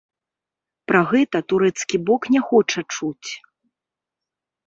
Пра 0.91 1.01
гэта 1.11 1.41
турэцкі 1.51 1.97
бок 2.09 2.21
не 2.35 2.41
хоча 2.47 2.81
чуць. 2.97 3.29